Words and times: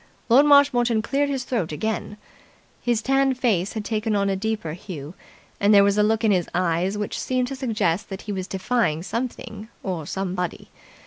Lord 0.29 0.47
Marshmoreton 0.47 1.03
cleared 1.03 1.29
his 1.29 1.43
throat 1.43 1.71
again. 1.71 2.17
His 2.81 3.03
tanned 3.03 3.37
face 3.37 3.73
had 3.73 3.85
taken 3.85 4.15
on 4.15 4.31
a 4.31 4.35
deeper 4.35 4.73
hue, 4.73 5.13
and 5.59 5.75
there 5.75 5.83
was 5.83 5.95
a 5.95 6.01
look 6.01 6.23
in 6.23 6.31
his 6.31 6.49
eyes 6.55 6.97
which 6.97 7.19
seemed 7.19 7.47
to 7.49 7.55
suggest 7.55 8.09
that 8.09 8.23
he 8.23 8.31
was 8.31 8.47
defying 8.47 9.03
something 9.03 9.69
or 9.83 10.07
somebody. 10.07 10.71